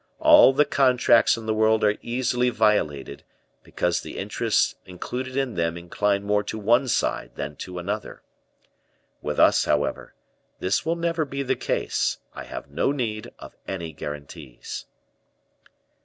All 0.17 0.51
the 0.51 0.65
contracts 0.65 1.37
in 1.37 1.45
the 1.45 1.53
world 1.53 1.83
are 1.83 1.95
easily 2.01 2.49
violated 2.49 3.23
because 3.61 4.01
the 4.01 4.17
interests 4.17 4.73
included 4.83 5.37
in 5.37 5.53
them 5.53 5.77
incline 5.77 6.23
more 6.23 6.41
to 6.41 6.57
one 6.57 6.87
side 6.87 7.35
than 7.35 7.55
to 7.57 7.77
another. 7.77 8.23
With 9.21 9.39
us, 9.39 9.65
however, 9.65 10.15
this 10.57 10.83
will 10.87 10.95
never 10.95 11.23
be 11.23 11.43
the 11.43 11.55
case; 11.55 12.17
I 12.33 12.45
have 12.45 12.67
no 12.71 12.91
need 12.91 13.31
of 13.37 13.55
any 13.67 13.91
guarantees." 13.93 14.87